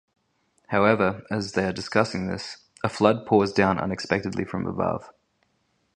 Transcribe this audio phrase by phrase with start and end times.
[0.69, 5.11] However, as they are discussing this, a flood pours down unexpectedly from above.